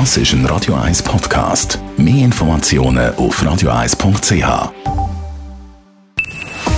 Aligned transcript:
Das 0.00 0.16
ist 0.16 0.32
ein 0.32 0.44
Radio 0.46 0.74
1 0.74 1.04
Podcast. 1.04 1.78
Mehr 1.96 2.24
Informationen 2.24 3.14
auf 3.14 3.40
radio1.ch. 3.40 4.72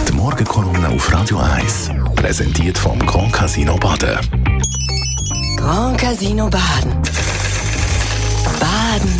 Die 0.06 0.12
Morgenkolumne 0.12 0.90
auf 0.90 1.10
Radio 1.10 1.38
1 1.38 1.92
präsentiert 2.14 2.76
vom 2.76 2.98
Grand 3.06 3.32
Casino 3.32 3.78
Baden. 3.78 4.18
Grand 5.56 5.96
Casino 5.96 6.50
Baden. 6.50 6.92
Baden 8.60 9.10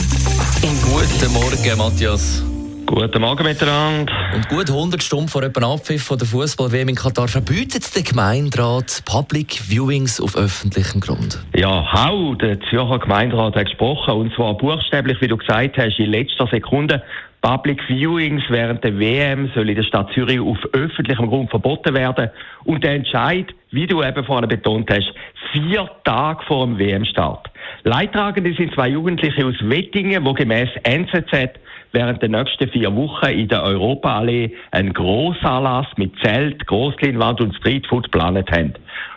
im 0.60 0.78
Guten 0.82 1.32
Morgen, 1.32 1.78
Matthias. 1.78 2.42
Guten 2.86 3.20
Morgen 3.20 3.42
miteinander. 3.42 4.12
Und 4.32 4.48
gut 4.48 4.70
100 4.70 5.02
Stunden 5.02 5.26
vor 5.26 5.42
etwa 5.42 5.74
Abpfiff 5.74 6.04
von 6.04 6.18
der 6.18 6.26
Fußball-WM 6.28 6.88
in 6.90 6.94
Katar 6.94 7.26
verbietet 7.26 7.94
der 7.96 8.04
Gemeinderat 8.04 9.02
Public 9.04 9.58
Viewings 9.68 10.20
auf 10.20 10.36
öffentlichem 10.36 11.00
Grund. 11.00 11.44
Ja, 11.56 11.84
hau, 11.92 12.36
der 12.36 12.60
Zürcher 12.70 13.00
Gemeinderat 13.00 13.56
hat 13.56 13.66
gesprochen, 13.66 14.14
und 14.14 14.34
zwar 14.36 14.56
buchstäblich, 14.56 15.20
wie 15.20 15.26
du 15.26 15.36
gesagt 15.36 15.76
hast, 15.78 15.98
in 15.98 16.12
letzter 16.12 16.46
Sekunde. 16.46 17.02
Public 17.42 17.82
Viewings 17.88 18.44
während 18.50 18.84
der 18.84 18.96
WM 18.96 19.50
soll 19.52 19.68
in 19.68 19.76
der 19.76 19.82
Stadt 19.82 20.12
Zürich 20.14 20.38
auf 20.38 20.58
öffentlichem 20.72 21.28
Grund 21.28 21.50
verboten 21.50 21.92
werden. 21.92 22.30
Und 22.64 22.84
der 22.84 22.92
Entscheid, 22.92 23.46
wie 23.72 23.88
du 23.88 24.02
eben 24.04 24.24
vorhin 24.24 24.48
betont 24.48 24.88
hast, 24.90 25.12
vier 25.52 25.90
Tage 26.04 26.44
vor 26.44 26.64
dem 26.64 26.78
WM-Start. 26.78 27.50
Leidtragende 27.82 28.54
sind 28.54 28.74
zwei 28.74 28.88
Jugendliche 28.88 29.44
aus 29.44 29.54
Wettingen, 29.60 30.24
die 30.24 30.34
gemäß 30.34 30.68
NZZ 30.84 31.58
während 31.96 32.20
der 32.20 32.28
nächsten 32.28 32.68
vier 32.68 32.94
Wochen 32.94 33.30
in 33.30 33.48
der 33.48 33.62
Europaallee 33.62 34.50
einen 34.70 34.92
Grossanlass 34.92 35.86
mit 35.96 36.12
Zelt, 36.22 36.66
Grossleinwand 36.66 37.40
und 37.40 37.54
Streetfood 37.54 38.12
geplant 38.12 38.50
haben. 38.50 38.74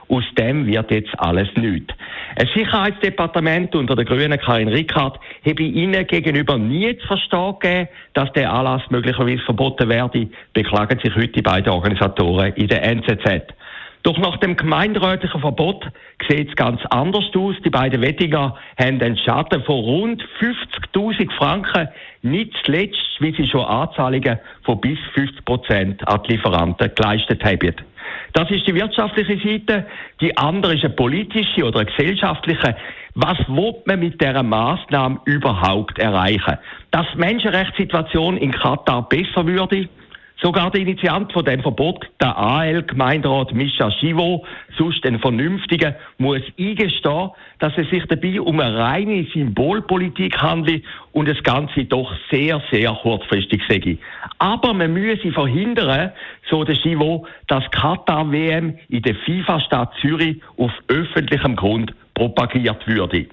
Aus 0.07 0.23
dem 0.37 0.65
wird 0.65 0.89
jetzt 0.89 1.13
alles 1.17 1.49
nichts. 1.57 1.93
Ein 2.37 2.47
Sicherheitsdepartement 2.55 3.75
unter 3.75 3.97
der 3.97 4.05
grünen 4.05 4.39
Karin 4.39 4.69
Rickard 4.69 5.19
habe 5.45 5.61
ihnen 5.61 6.07
gegenüber 6.07 6.57
nie 6.57 6.97
zu 6.99 7.07
verstehen 7.07 7.55
gegeben, 7.59 7.89
dass 8.13 8.31
der 8.31 8.51
Anlass 8.51 8.81
möglicherweise 8.89 9.43
verboten 9.43 9.89
werde, 9.89 10.29
beklagen 10.53 10.99
sich 11.03 11.13
heute 11.13 11.33
die 11.33 11.41
beiden 11.41 11.73
Organisatoren 11.73 12.53
in 12.53 12.69
der 12.69 12.83
NZZ. 12.83 13.53
Doch 14.03 14.17
nach 14.17 14.37
dem 14.37 14.55
gemeinderätlichen 14.55 15.41
Verbot 15.41 15.85
sieht 16.27 16.49
es 16.49 16.55
ganz 16.55 16.81
anders 16.89 17.25
aus. 17.35 17.55
Die 17.65 17.69
beiden 17.69 18.01
Wettinger 18.01 18.55
haben 18.79 19.01
einen 19.01 19.17
Schaden 19.17 19.63
von 19.63 19.75
rund 19.75 20.23
50.000 20.39 21.31
Franken, 21.33 21.89
nicht 22.21 22.53
zuletzt, 22.63 22.97
wie 23.19 23.35
sie 23.35 23.47
schon 23.47 23.65
Anzahlungen 23.65 24.39
von 24.63 24.79
bis 24.79 24.97
50 25.13 25.43
Prozent 25.43 26.07
an 26.07 26.21
die 26.23 26.33
Lieferanten 26.33 26.91
geleistet 26.95 27.43
haben. 27.43 27.75
Das 28.33 28.49
ist 28.51 28.67
die 28.67 28.75
wirtschaftliche 28.75 29.37
Seite. 29.37 29.85
Die 30.21 30.35
andere 30.37 30.75
ist 30.75 30.85
eine 30.85 30.93
politische 30.93 31.65
oder 31.65 31.79
eine 31.79 31.91
gesellschaftliche. 31.91 32.75
Was 33.15 33.37
will 33.47 33.75
man 33.85 33.99
mit 33.99 34.21
dieser 34.21 34.43
Maßnahme 34.43 35.19
überhaupt 35.25 35.99
erreichen? 35.99 36.57
Dass 36.91 37.05
die 37.13 37.19
Menschenrechtssituation 37.19 38.37
in 38.37 38.51
Katar 38.51 39.07
besser 39.09 39.45
würde? 39.45 39.89
Sogar 40.41 40.71
der 40.71 40.79
Initiant 40.79 41.33
von 41.33 41.43
dem 41.43 41.61
Verbot, 41.61 42.09
der 42.21 42.37
AL-Gemeinderat 42.37 43.53
Mischa 43.53 43.91
Schivo, 43.91 44.45
sonst 44.77 45.05
ein 45.05 45.19
Vernünftiger, 45.19 45.95
muss 46.17 46.41
eingestehen, 46.57 47.31
dass 47.59 47.77
es 47.77 47.89
sich 47.89 48.05
dabei 48.05 48.39
um 48.39 48.57
eine 48.61 48.77
reine 48.77 49.25
Symbolpolitik 49.33 50.41
handelt 50.41 50.85
und 51.11 51.27
das 51.27 51.43
Ganze 51.43 51.83
doch 51.83 52.13
sehr, 52.31 52.61
sehr 52.71 52.93
kurzfristig 53.01 53.61
sei. 53.67 53.97
Aber 54.37 54.73
man 54.73 54.93
müsse 54.93 55.29
verhindern, 55.33 56.13
so 56.49 56.63
der 56.63 56.75
Schivo, 56.75 57.27
dass 57.47 57.69
Katar-WM 57.71 58.77
in 58.87 59.01
der 59.01 59.15
FIFA-Stadt 59.15 59.91
Zürich 59.99 60.37
auf 60.55 60.71
öffentlichem 60.87 61.57
Grund 61.57 61.93
propagiert 62.13 62.87
würde. 62.87 63.27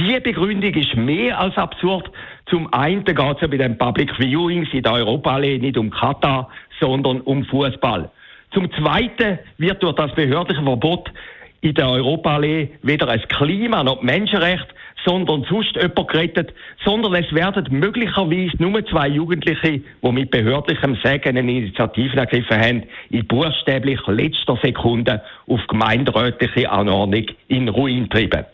Die 0.00 0.18
Begründung 0.18 0.72
ist 0.72 0.96
mehr 0.96 1.38
als 1.38 1.58
absurd. 1.58 2.10
Zum 2.48 2.72
einen 2.72 3.04
geht 3.04 3.18
es 3.18 3.40
ja 3.42 3.46
bei 3.48 3.58
den 3.58 3.76
Public 3.76 4.10
Viewings 4.18 4.72
in 4.72 4.82
der 4.82 4.94
Europaallee 4.94 5.58
nicht 5.58 5.76
um 5.76 5.90
Katar, 5.90 6.48
sondern 6.80 7.20
um 7.20 7.44
Fußball. 7.44 8.10
Zum 8.54 8.72
Zweiten 8.72 9.38
wird 9.58 9.82
durch 9.82 9.96
das 9.96 10.14
behördliche 10.14 10.62
Verbot 10.62 11.12
in 11.60 11.74
der 11.74 11.90
Europaallee 11.90 12.70
weder 12.80 13.04
das 13.04 13.28
Klima 13.28 13.84
noch 13.84 14.00
die 14.00 14.06
Menschenrechte, 14.06 14.74
sondern 15.04 15.44
sonst 15.50 15.76
jemand 15.76 16.08
gerettet, 16.08 16.54
sondern 16.82 17.14
es 17.14 17.30
werden 17.34 17.66
möglicherweise 17.68 18.56
nur 18.58 18.82
zwei 18.86 19.08
Jugendliche, 19.08 19.82
die 20.02 20.12
mit 20.12 20.30
behördlichem 20.30 20.96
Segen 21.04 21.36
eine 21.36 21.40
Initiative 21.40 22.16
ergriffen 22.16 22.58
haben, 22.58 22.82
in 23.10 23.26
buchstäblich 23.26 24.00
letzter 24.06 24.58
Sekunde 24.62 25.22
auf 25.46 25.60
gemeinderätliche 25.68 26.70
Anordnung 26.70 27.26
in 27.48 27.68
Ruin 27.68 28.08
treiben. 28.08 28.46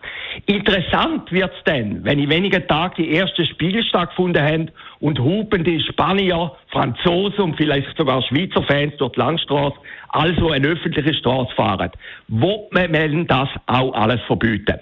Interessant 0.45 1.33
wird 1.33 1.51
es 1.57 1.65
dann, 1.65 2.05
wenn 2.05 2.19
in 2.19 2.29
wenigen 2.29 2.67
Tagen 2.69 2.95
die 2.99 3.17
ersten 3.17 3.47
Spiele 3.47 3.83
stattgefunden 3.83 4.43
haben 4.43 4.71
und 5.01 5.19
hupende 5.19 5.81
Spanier, 5.81 6.53
Franzosen 6.69 7.41
und 7.41 7.57
vielleicht 7.57 7.97
sogar 7.97 8.23
Schweizer 8.23 8.63
Fans 8.63 8.95
durch 8.99 9.13
die 9.13 9.21
Langstrasse, 9.21 9.77
also 10.11 10.51
eine 10.51 10.69
öffentliche 10.69 11.15
Straße 11.15 11.55
fahren. 11.55 11.91
Wo 12.29 12.69
man 12.71 13.27
das 13.27 13.49
auch 13.67 13.95
alles 13.95 14.21
verbieten? 14.27 14.79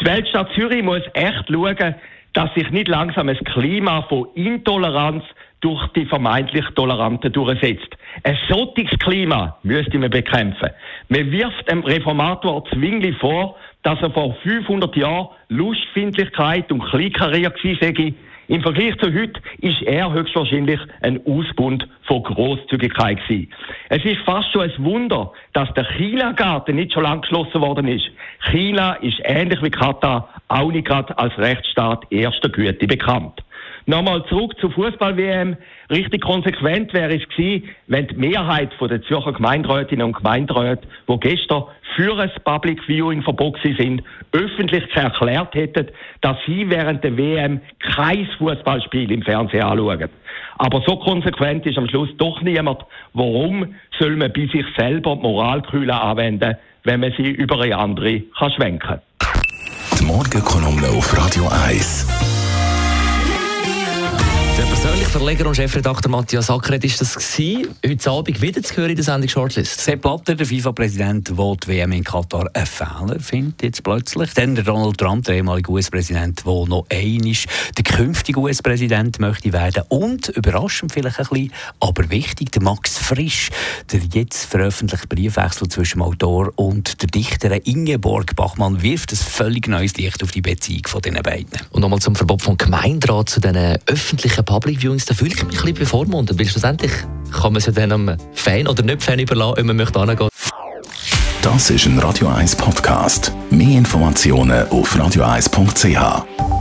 Die 0.00 0.06
Weltstadt 0.06 0.50
Zürich 0.54 0.82
muss 0.82 1.02
echt 1.14 1.44
schauen, 1.48 1.94
dass 2.32 2.52
sich 2.54 2.70
nicht 2.70 2.88
langsam 2.88 3.28
ein 3.28 3.38
Klima 3.38 4.02
von 4.02 4.28
Intoleranz 4.34 5.24
durch 5.60 5.86
die 5.88 6.06
vermeintlich 6.06 6.64
Toleranten 6.74 7.32
durchsetzt. 7.32 7.96
Ein 8.22 8.38
solches 8.48 8.98
Klima 8.98 9.56
müsste 9.62 9.98
man 9.98 10.10
bekämpfen. 10.10 10.70
Man 11.08 11.30
wirft 11.30 11.70
dem 11.70 11.80
Reformator 11.80 12.64
Zwingli 12.66 13.12
vor, 13.14 13.56
dass 13.82 14.00
er 14.02 14.10
vor 14.10 14.34
500 14.42 14.96
Jahren 14.96 15.28
Lustfindlichkeit 15.48 16.70
und 16.70 16.84
Kleinkarier 16.84 17.50
war. 17.50 18.12
Im 18.48 18.62
Vergleich 18.62 18.96
zu 18.98 19.12
heute 19.12 19.40
ist 19.58 19.82
er 19.82 20.12
höchstwahrscheinlich 20.12 20.78
ein 21.02 21.20
Ausbund 21.26 21.86
von 22.02 22.22
Großzügigkeit 22.22 23.18
gewesen. 23.26 23.52
Es 23.88 24.04
ist 24.04 24.20
fast 24.24 24.52
schon 24.52 24.62
ein 24.62 24.84
Wunder, 24.84 25.32
dass 25.52 25.72
der 25.74 25.84
China-Garten 25.84 26.76
nicht 26.76 26.92
schon 26.92 27.02
lange 27.02 27.22
geschlossen 27.22 27.60
worden 27.60 27.88
ist. 27.88 28.06
China 28.50 28.94
ist 28.94 29.20
ähnlich 29.24 29.60
wie 29.62 29.70
Katar 29.70 30.28
auch 30.46 30.70
nicht 30.70 30.86
gerade 30.86 31.18
als 31.18 31.36
Rechtsstaat 31.38 32.04
erster 32.10 32.48
Güte 32.48 32.86
bekannt. 32.86 33.42
Nochmal 33.88 34.24
zurück 34.26 34.58
zur 34.60 34.72
Fußball-WM. 34.72 35.56
Richtig 35.90 36.20
konsequent 36.20 36.92
wäre 36.92 37.14
es 37.14 37.28
gewesen, 37.28 37.68
wenn 37.86 38.08
die 38.08 38.16
Mehrheit 38.16 38.70
der 38.80 39.00
Zürcher 39.02 39.32
Gemeinderätinnen 39.32 40.06
und 40.06 40.16
Gemeinderäte, 40.16 40.88
die 41.08 41.20
gestern 41.20 41.64
für 41.94 42.18
ein 42.18 42.30
Public 42.44 42.82
Viewing 42.84 43.22
verboten 43.22 43.76
sind, 43.78 44.02
öffentlich 44.32 44.84
erklärt 44.94 45.54
hätten, 45.54 45.86
dass 46.20 46.36
sie 46.46 46.68
während 46.68 47.04
der 47.04 47.16
WM 47.16 47.60
kein 47.78 48.26
Fußballspiel 48.38 49.12
im 49.12 49.22
Fernsehen 49.22 49.62
anschauen. 49.62 50.10
Aber 50.58 50.82
so 50.84 50.96
konsequent 50.96 51.64
ist 51.64 51.78
am 51.78 51.88
Schluss 51.88 52.08
doch 52.18 52.42
niemand. 52.42 52.80
Warum 53.12 53.76
soll 54.00 54.16
man 54.16 54.32
bei 54.32 54.48
sich 54.48 54.66
selber 54.76 55.14
Moralkühle 55.14 55.94
anwenden, 55.94 56.56
wenn 56.82 57.00
man 57.00 57.12
sie 57.16 57.30
über 57.30 57.60
eine 57.60 57.76
andere 57.76 58.22
kann 58.36 58.50
schwenken 58.50 58.80
kann? 58.80 59.00
Die 60.00 60.04
Morgenkolumne 60.04 60.88
auf 60.88 61.16
Radio 61.16 61.48
1. 61.66 62.35
Der 64.56 64.62
persönliche 64.62 65.10
Verleger 65.10 65.46
und 65.46 65.54
Chefredakteur 65.54 66.10
Matthias 66.10 66.48
Ackeret 66.48 66.82
ist 66.82 66.98
das 66.98 67.14
gewesen. 67.14 67.74
Heute 67.86 68.10
Abend 68.10 68.40
wieder 68.40 68.62
zu 68.62 68.74
hören 68.74 68.88
in 68.88 68.96
der 68.96 69.04
Sendung 69.04 69.28
Shortlist. 69.28 69.82
Sepp 69.82 70.00
Blatter, 70.00 70.34
der 70.34 70.46
FIFA-Präsident, 70.46 71.28
der 71.28 71.56
die 71.56 71.68
WM 71.68 71.92
in 71.92 72.02
Katar 72.02 72.48
einen 72.54 72.64
Fehler 72.64 73.20
findet 73.20 73.62
jetzt 73.62 73.82
plötzlich. 73.82 74.32
Dann 74.32 74.54
der 74.54 74.64
Donald 74.64 74.96
Trump, 74.96 75.26
der 75.26 75.34
ehemalige 75.34 75.70
US-Präsident, 75.70 76.46
der 76.46 76.66
noch 76.68 76.86
einig 76.90 77.44
der 77.76 77.84
künftige 77.84 78.40
US-Präsident 78.40 79.20
möchte 79.20 79.52
werden. 79.52 79.82
Und, 79.90 80.28
überraschend 80.30 80.90
vielleicht 80.90 81.18
ein 81.18 81.26
bisschen, 81.26 81.52
aber 81.78 82.08
wichtig, 82.08 82.50
der 82.52 82.62
Max 82.62 82.96
Frisch, 82.96 83.50
der 83.92 84.00
jetzt 84.14 84.46
veröffentlichte 84.46 85.06
Briefwechsel 85.06 85.68
zwischen 85.68 85.98
dem 85.98 86.02
Autor 86.04 86.50
und 86.56 87.02
der 87.02 87.08
Dichterin 87.08 87.60
Ingeborg 87.64 88.34
Bachmann 88.34 88.80
wirft 88.80 89.12
ein 89.12 89.16
völlig 89.16 89.68
neues 89.68 89.98
Licht 89.98 90.22
auf 90.22 90.30
die 90.30 90.40
Beziehung 90.40 90.86
von 90.86 91.02
diesen 91.02 91.22
beiden. 91.22 91.60
Und 91.72 91.82
nochmal 91.82 92.00
zum 92.00 92.16
Verbot 92.16 92.40
vom 92.40 92.56
Gemeinderat 92.56 93.28
zu 93.28 93.38
diesen 93.38 93.76
öffentlichen 93.84 94.45
Public 94.46 94.80
Viewings, 94.80 95.04
da 95.04 95.14
fühle 95.14 95.34
ich 95.34 95.44
mich 95.44 95.58
ein 95.58 95.60
bisschen 95.60 95.74
bevormundet, 95.74 96.38
weil 96.38 96.46
schlussendlich 96.46 96.92
kann 97.32 97.52
man 97.52 97.56
es 97.56 97.66
dann 97.66 97.92
einem 97.92 98.16
Fan 98.32 98.66
oder 98.66 98.82
nicht 98.82 99.02
Fan 99.02 99.18
überlassen, 99.18 99.58
wenn 99.58 99.66
man 99.66 99.76
möchte 99.76 100.00
hingehen. 100.00 100.28
Das 101.42 101.70
ist 101.70 101.86
ein 101.86 101.98
Radio 101.98 102.28
1 102.28 102.56
Podcast. 102.56 103.32
Mehr 103.50 103.78
Informationen 103.78 104.66
auf 104.68 104.96
radio1.ch. 104.96 106.55